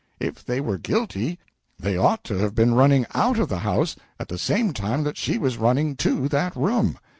If 0.19 0.43
they 0.43 0.59
were 0.59 0.79
guilty, 0.79 1.37
they 1.77 1.95
ought 1.95 2.23
to 2.23 2.33
have 2.39 2.55
been 2.55 2.73
running 2.73 3.05
out 3.13 3.37
of 3.37 3.49
the 3.49 3.59
house 3.59 3.95
at 4.19 4.29
the 4.29 4.39
same 4.39 4.73
time 4.73 5.03
that 5.03 5.15
she 5.15 5.37
was 5.37 5.57
running 5.59 5.95
to 5.97 6.27
that 6.29 6.55
room. 6.55 6.97